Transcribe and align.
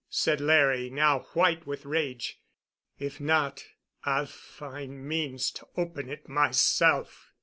said 0.09 0.41
Larry, 0.41 0.89
now 0.89 1.19
white 1.35 1.67
with 1.67 1.85
rage. 1.85 2.41
"If 2.97 3.19
not, 3.21 3.63
I'll 4.03 4.25
find 4.25 5.07
means 5.07 5.51
to 5.51 5.67
open 5.77 6.09
it 6.09 6.27
myself." 6.27 7.33